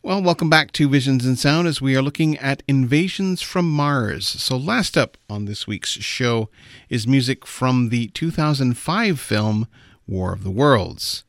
Well, 0.00 0.22
welcome 0.22 0.48
back 0.48 0.72
to 0.72 0.88
Visions 0.88 1.26
in 1.26 1.36
Sound 1.36 1.66
as 1.66 1.80
we 1.80 1.96
are 1.96 2.02
looking 2.02 2.38
at 2.38 2.62
Invasions 2.68 3.42
from 3.42 3.70
Mars. 3.70 4.26
So, 4.26 4.56
last 4.56 4.96
up 4.96 5.16
on 5.28 5.44
this 5.44 5.66
week's 5.66 5.90
show 5.90 6.48
is 6.88 7.06
music 7.06 7.46
from 7.46 7.88
the 7.88 8.08
2005 8.08 9.20
film 9.20 9.66
War 10.06 10.32
of 10.32 10.44
the 10.44 10.50
Worlds. 10.50 11.24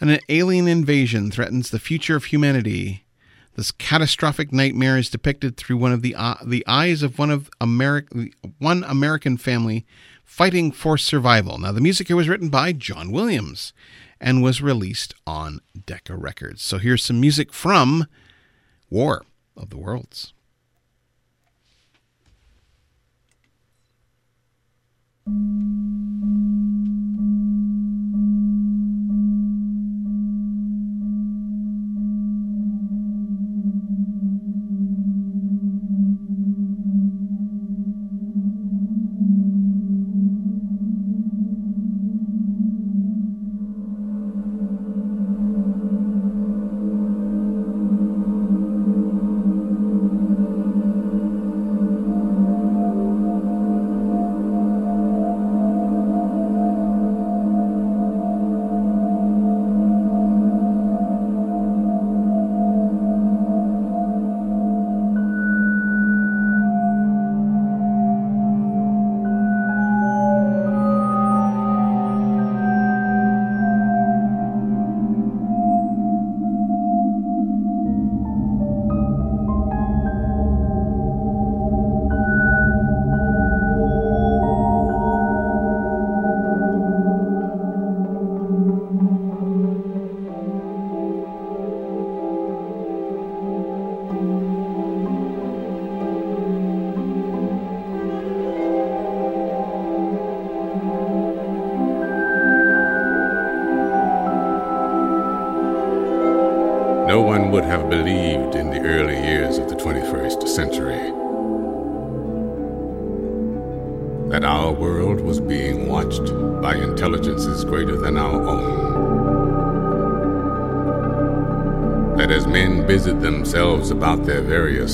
An 0.00 0.18
alien 0.28 0.66
invasion 0.66 1.30
threatens 1.30 1.70
the 1.70 1.78
future 1.78 2.16
of 2.16 2.26
humanity. 2.26 3.01
This 3.54 3.70
catastrophic 3.70 4.52
nightmare 4.52 4.96
is 4.96 5.10
depicted 5.10 5.56
through 5.56 5.76
one 5.76 5.92
of 5.92 6.02
the 6.02 6.14
uh, 6.14 6.36
the 6.44 6.64
eyes 6.66 7.02
of 7.02 7.18
one 7.18 7.30
of 7.30 7.50
America, 7.60 8.28
one 8.58 8.82
American 8.84 9.36
family 9.36 9.84
fighting 10.24 10.72
for 10.72 10.96
survival. 10.96 11.58
Now, 11.58 11.72
the 11.72 11.80
music 11.80 12.08
here 12.08 12.16
was 12.16 12.28
written 12.28 12.48
by 12.48 12.72
John 12.72 13.12
Williams 13.12 13.74
and 14.20 14.42
was 14.42 14.62
released 14.62 15.14
on 15.26 15.60
Decca 15.84 16.16
Records. 16.16 16.62
So 16.62 16.78
here's 16.78 17.04
some 17.04 17.20
music 17.20 17.52
from 17.52 18.06
War 18.88 19.24
of 19.56 19.68
the 19.68 19.76
Worlds. 19.76 20.32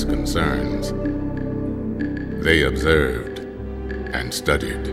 Concerns. 0.09 0.91
They 2.43 2.63
observed 2.63 3.39
and 4.13 4.33
studied. 4.33 4.85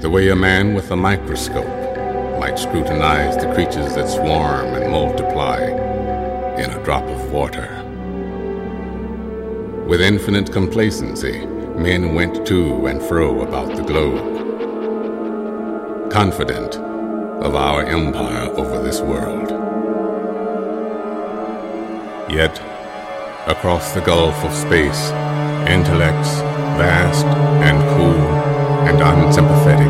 The 0.00 0.10
way 0.10 0.28
a 0.28 0.36
man 0.36 0.74
with 0.74 0.90
a 0.90 0.96
microscope 0.96 1.82
might 2.40 2.58
scrutinize 2.58 3.36
the 3.36 3.52
creatures 3.54 3.94
that 3.94 4.08
swarm 4.08 4.74
and 4.74 4.90
multiply 4.90 5.60
in 6.62 6.70
a 6.70 6.82
drop 6.84 7.04
of 7.04 7.30
water. 7.30 7.68
With 9.86 10.00
infinite 10.00 10.50
complacency, 10.52 11.46
men 11.76 12.14
went 12.14 12.46
to 12.46 12.86
and 12.86 13.02
fro 13.02 13.42
about 13.42 13.76
the 13.76 13.82
globe, 13.82 14.40
confident 16.10 16.76
of 16.76 17.54
our 17.54 17.84
empire 17.84 18.48
over 18.56 18.82
this 18.82 19.00
world. 19.00 19.41
Across 23.62 23.92
the 23.92 24.00
gulf 24.00 24.34
of 24.44 24.52
space, 24.52 25.10
intellects, 25.70 26.40
vast 26.80 27.24
and 27.62 27.78
cool 27.90 28.26
and 28.88 29.00
unsympathetic, 29.00 29.86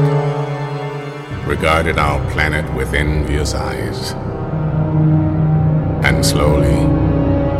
regarded 1.46 1.96
our 1.96 2.20
planet 2.32 2.70
with 2.74 2.92
envious 2.92 3.54
eyes. 3.54 4.12
And 6.04 6.22
slowly 6.22 6.84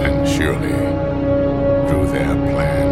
and 0.05 0.29
surely 0.29 0.77
drew 1.89 2.07
their 2.13 2.35
plans 2.53 2.92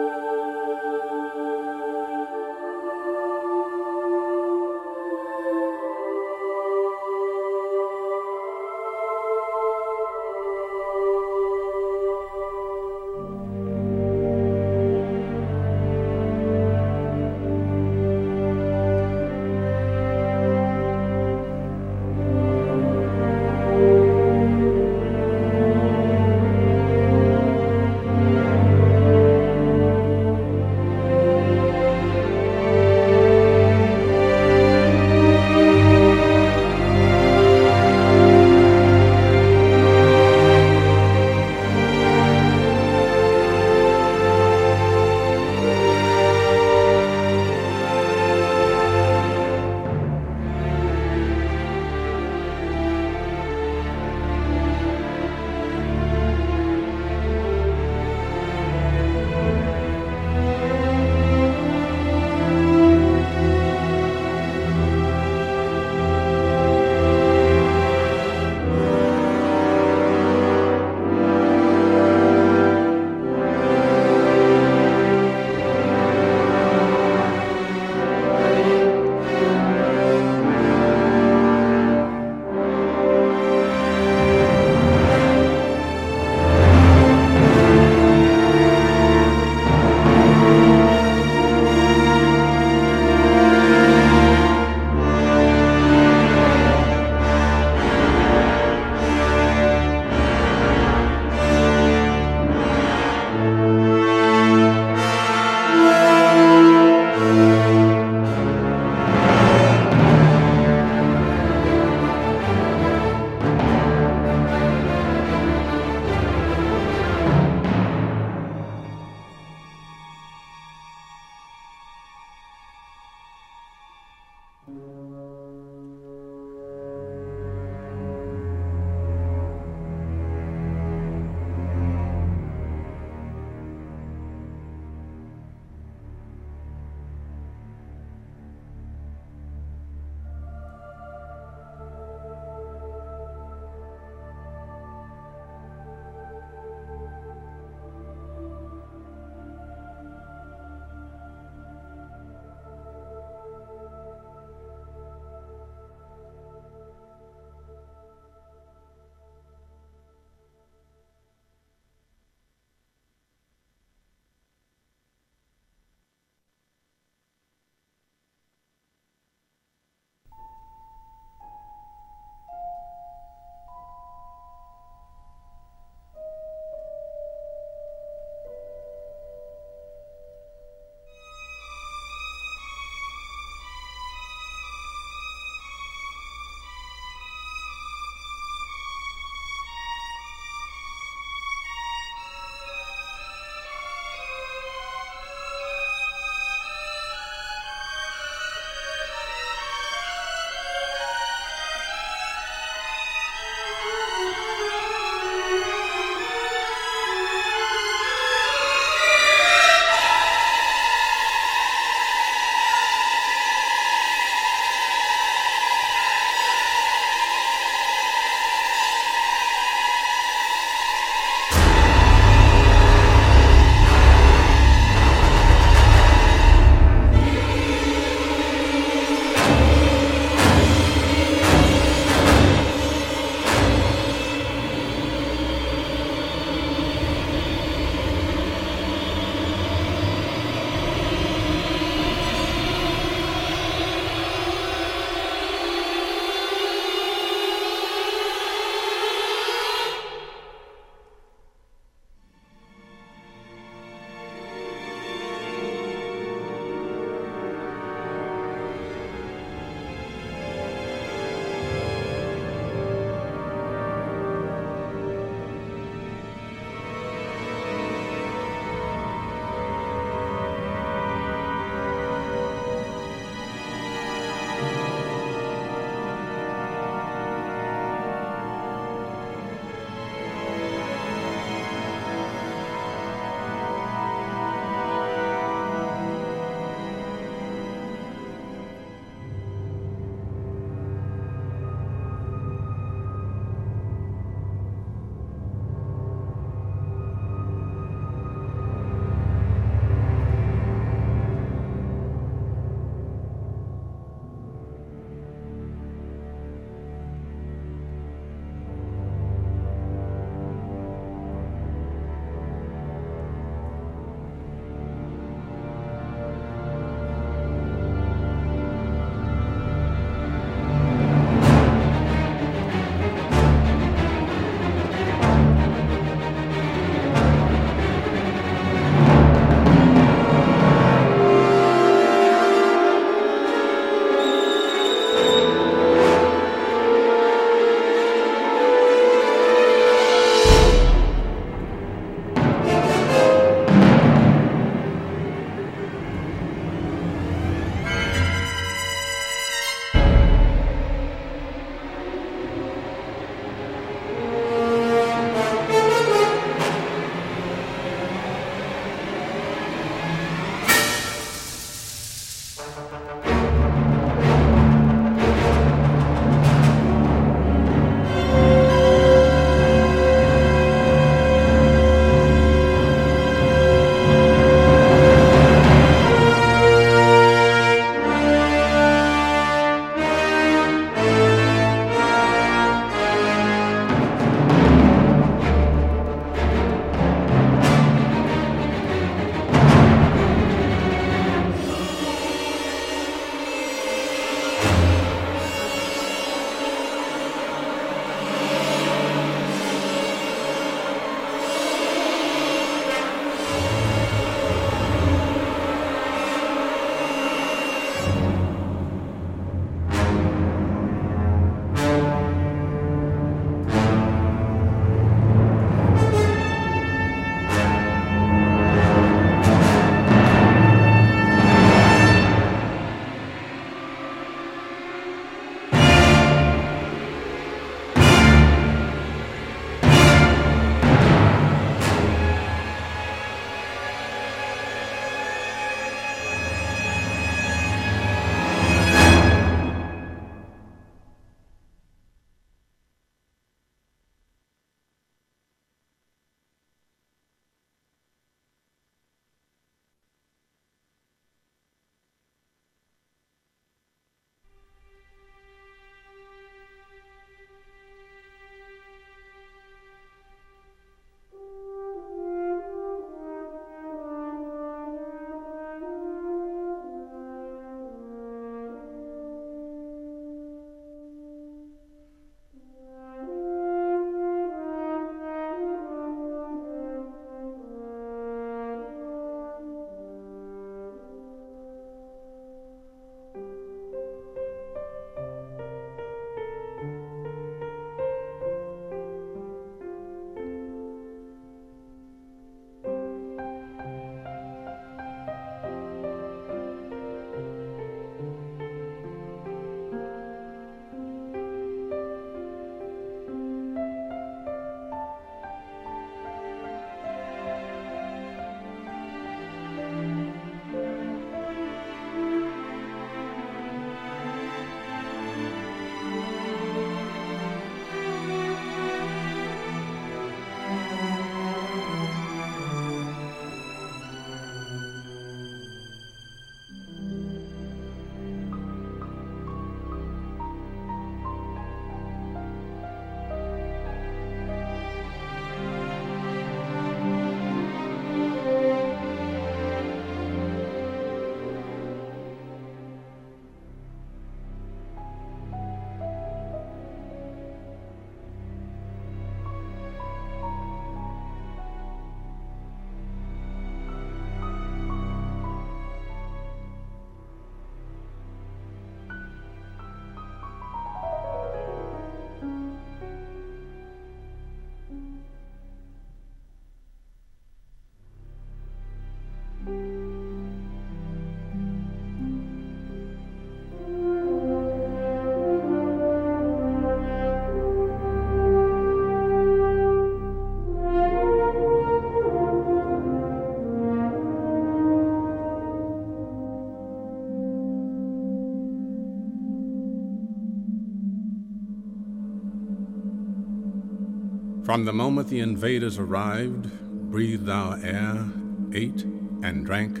From 594.64 594.86
the 594.86 594.94
moment 594.94 595.28
the 595.28 595.40
invaders 595.40 595.98
arrived, 595.98 596.70
breathed 597.10 597.50
our 597.50 597.78
air, 597.82 598.24
ate 598.72 599.02
and 599.42 599.66
drank, 599.66 600.00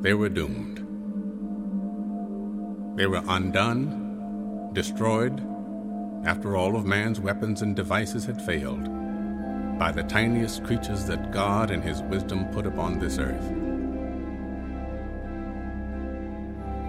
they 0.00 0.14
were 0.14 0.28
doomed. 0.28 0.76
They 2.96 3.06
were 3.06 3.22
undone, 3.26 4.70
destroyed, 4.72 5.40
after 6.24 6.56
all 6.56 6.76
of 6.76 6.86
man's 6.86 7.18
weapons 7.18 7.62
and 7.62 7.74
devices 7.74 8.24
had 8.26 8.40
failed, 8.40 8.84
by 9.76 9.90
the 9.90 10.04
tiniest 10.04 10.62
creatures 10.62 11.06
that 11.06 11.32
God 11.32 11.72
in 11.72 11.82
His 11.82 12.00
wisdom 12.02 12.44
put 12.52 12.66
upon 12.66 13.00
this 13.00 13.18
earth. 13.18 13.50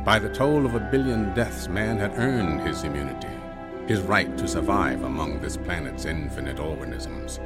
By 0.05 0.19
the 0.19 0.29
toll 0.29 0.67
of 0.67 0.75
a 0.75 0.87
billion 0.91 1.33
deaths, 1.33 1.67
man 1.67 1.97
had 1.97 2.13
earned 2.17 2.61
his 2.61 2.83
immunity, 2.83 3.40
his 3.87 4.01
right 4.01 4.37
to 4.37 4.47
survive 4.47 5.03
among 5.03 5.41
this 5.41 5.57
planet's 5.57 6.05
infinite 6.05 6.59
organisms. 6.59 7.39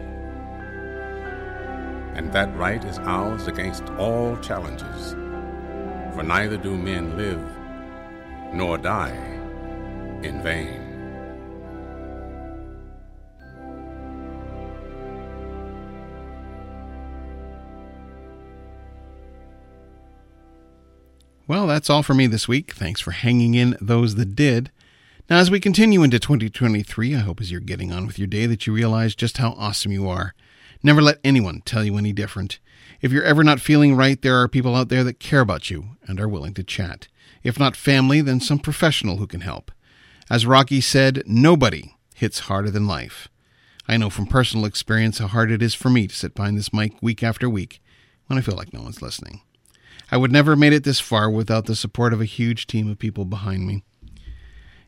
And 2.15 2.31
that 2.33 2.55
right 2.55 2.83
is 2.83 2.99
ours 2.99 3.47
against 3.47 3.83
all 3.97 4.37
challenges, 4.37 5.11
for 6.15 6.23
neither 6.23 6.57
do 6.57 6.77
men 6.77 7.17
live 7.17 7.41
nor 8.53 8.77
die 8.77 9.15
in 10.23 10.41
vain. 10.41 10.81
Well, 21.47 21.67
that's 21.67 21.91
all 21.91 22.01
for 22.01 22.15
me 22.15 22.25
this 22.25 22.47
week. 22.47 22.73
Thanks 22.73 23.01
for 23.01 23.11
hanging 23.11 23.53
in, 23.53 23.77
those 23.79 24.15
that 24.15 24.35
did. 24.35 24.71
Now, 25.27 25.39
as 25.39 25.49
we 25.49 25.59
continue 25.59 26.03
into 26.03 26.19
2023, 26.19 27.15
I 27.15 27.19
hope 27.19 27.41
as 27.41 27.49
you're 27.49 27.59
getting 27.59 27.91
on 27.91 28.05
with 28.05 28.19
your 28.19 28.27
day 28.27 28.45
that 28.45 28.67
you 28.67 28.73
realize 28.73 29.15
just 29.15 29.39
how 29.39 29.55
awesome 29.57 29.91
you 29.91 30.07
are. 30.07 30.35
Never 30.83 31.01
let 31.01 31.17
anyone 31.23 31.63
tell 31.65 31.83
you 31.83 31.97
any 31.97 32.13
different. 32.13 32.59
If 33.01 33.11
you're 33.11 33.23
ever 33.23 33.43
not 33.43 33.59
feeling 33.59 33.95
right, 33.95 34.21
there 34.21 34.39
are 34.39 34.47
people 34.47 34.75
out 34.75 34.89
there 34.89 35.03
that 35.03 35.19
care 35.19 35.39
about 35.39 35.71
you 35.71 35.97
and 36.05 36.19
are 36.19 36.29
willing 36.29 36.53
to 36.53 36.63
chat. 36.63 37.07
If 37.41 37.57
not 37.57 37.75
family, 37.75 38.21
then 38.21 38.39
some 38.39 38.59
professional 38.59 39.17
who 39.17 39.25
can 39.25 39.41
help. 39.41 39.71
As 40.29 40.45
Rocky 40.45 40.79
said, 40.79 41.23
nobody 41.25 41.95
hits 42.13 42.41
harder 42.41 42.69
than 42.69 42.85
life. 42.85 43.27
I 43.87 43.97
know 43.97 44.11
from 44.11 44.27
personal 44.27 44.67
experience 44.67 45.17
how 45.17 45.27
hard 45.27 45.49
it 45.49 45.63
is 45.63 45.73
for 45.73 45.89
me 45.89 46.05
to 46.05 46.15
sit 46.15 46.35
behind 46.35 46.55
this 46.55 46.71
mic 46.71 47.01
week 47.01 47.23
after 47.23 47.49
week 47.49 47.81
when 48.27 48.37
I 48.37 48.43
feel 48.43 48.55
like 48.55 48.73
no 48.73 48.83
one's 48.83 49.01
listening. 49.01 49.41
I 50.11 50.17
would 50.17 50.31
never 50.31 50.51
have 50.51 50.59
made 50.59 50.73
it 50.73 50.83
this 50.83 50.99
far 50.99 51.31
without 51.31 51.65
the 51.65 51.75
support 51.75 52.13
of 52.13 52.21
a 52.21 52.25
huge 52.25 52.67
team 52.67 52.87
of 52.91 52.99
people 52.99 53.25
behind 53.25 53.65
me. 53.65 53.83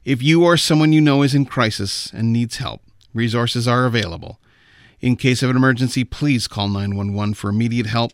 If 0.08 0.24
you 0.24 0.46
or 0.46 0.56
someone 0.56 0.94
you 0.94 1.02
know 1.02 1.22
is 1.22 1.36
in 1.36 1.44
crisis 1.44 2.10
and 2.14 2.32
needs 2.32 2.56
help, 2.56 2.82
resources 3.14 3.68
are 3.68 3.86
available. 3.86 4.40
In 5.02 5.18
case 5.18 5.44
of 5.44 5.50
an 5.50 5.58
emergency, 5.58 6.06
please 6.06 6.48
call 6.48 6.70
911 6.70 7.34
for 7.34 7.50
immediate 7.50 7.88
help. 7.88 8.14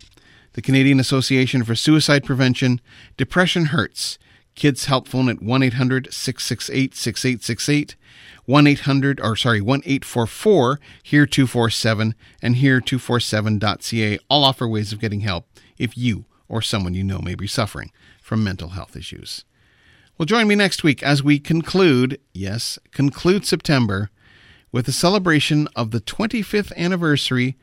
The 0.54 0.64
Canadian 0.64 1.00
Association 1.00 1.64
for 1.64 1.76
Suicide 1.76 2.24
Prevention, 2.24 2.82
Depression 3.16 3.66
Hurts, 3.66 4.18
Kids 4.56 4.86
Help 4.86 5.08
Phone 5.08 5.30
at 5.30 5.44
1 5.44 5.62
800 5.62 6.12
668 6.12 6.96
6868, 6.96 7.96
1 8.46 8.68
800, 8.68 9.22
or 9.22 9.36
sorry, 9.36 9.62
1 9.62 9.82
844 9.86 10.80
HERE 11.04 11.28
247, 11.28 12.16
and 12.42 12.56
HERE247.ca 12.56 14.18
all 14.32 14.44
offer 14.44 14.68
ways 14.68 14.92
of 14.92 15.00
getting 15.00 15.20
help 15.20 15.46
if 15.78 15.96
you 15.96 16.26
or 16.48 16.60
someone 16.60 16.96
you 16.96 17.04
know 17.04 17.20
may 17.20 17.36
be 17.36 17.46
suffering 17.46 17.92
from 18.20 18.44
mental 18.44 18.70
health 18.70 18.96
issues. 18.96 19.46
Well, 20.18 20.28
join 20.28 20.48
me 20.48 20.54
next 20.54 20.84
week 20.84 21.02
as 21.02 21.24
we 21.24 21.40
conclude, 21.40 22.20
yes, 22.34 22.78
conclude 22.92 23.48
September 23.48 24.12
with 24.72 24.88
a 24.88 24.92
celebration 24.92 25.68
of 25.76 25.90
the 25.90 26.00
25th 26.00 26.76
anniversary 26.78 27.58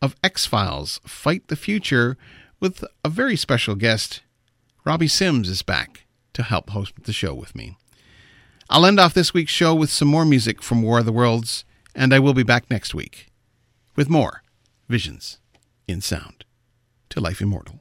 of 0.00 0.14
X 0.22 0.46
Files 0.46 1.00
Fight 1.04 1.48
the 1.48 1.56
Future 1.56 2.16
with 2.60 2.84
a 3.04 3.08
very 3.08 3.36
special 3.36 3.74
guest. 3.74 4.22
Robbie 4.84 5.08
Sims 5.08 5.48
is 5.48 5.62
back 5.62 6.06
to 6.32 6.44
help 6.44 6.70
host 6.70 6.92
the 7.02 7.12
show 7.12 7.34
with 7.34 7.56
me. 7.56 7.76
I'll 8.70 8.86
end 8.86 9.00
off 9.00 9.14
this 9.14 9.34
week's 9.34 9.52
show 9.52 9.74
with 9.74 9.90
some 9.90 10.08
more 10.08 10.24
music 10.24 10.62
from 10.62 10.82
War 10.82 11.00
of 11.00 11.06
the 11.06 11.12
Worlds, 11.12 11.64
and 11.94 12.14
I 12.14 12.20
will 12.20 12.34
be 12.34 12.44
back 12.44 12.70
next 12.70 12.94
week 12.94 13.32
with 13.96 14.08
more 14.08 14.42
Visions 14.88 15.38
in 15.88 16.00
Sound 16.00 16.44
to 17.10 17.20
Life 17.20 17.40
Immortal. 17.40 17.80